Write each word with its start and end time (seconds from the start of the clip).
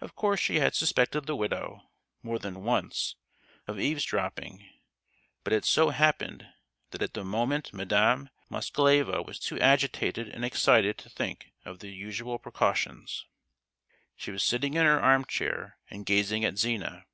Of 0.00 0.16
course 0.16 0.40
she 0.40 0.56
had 0.56 0.74
suspected 0.74 1.26
the 1.26 1.36
widow—more 1.36 2.40
than 2.40 2.64
once—of 2.64 3.78
eavesdropping; 3.78 4.68
but 5.44 5.52
it 5.52 5.64
so 5.64 5.90
happened 5.90 6.48
that 6.90 7.00
at 7.00 7.14
the 7.14 7.22
moment 7.22 7.72
Madame 7.72 8.28
Moskaleva 8.50 9.22
was 9.24 9.38
too 9.38 9.60
agitated 9.60 10.28
and 10.28 10.44
excited 10.44 10.98
to 10.98 11.08
think 11.08 11.52
of 11.64 11.78
the 11.78 11.90
usual 11.92 12.40
precautions. 12.40 13.24
She 14.16 14.32
was 14.32 14.42
sitting 14.42 14.74
in 14.74 14.84
her 14.84 15.00
arm 15.00 15.26
chair 15.26 15.78
and 15.88 16.04
gazing 16.04 16.44
at 16.44 16.58
Zina. 16.58 17.06